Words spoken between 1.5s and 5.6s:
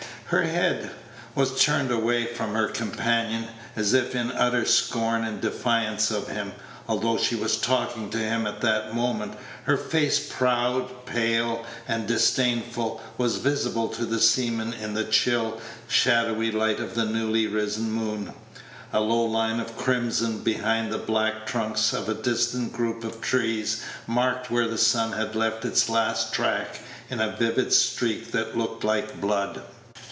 turned away from her companion, as if in utter scorn and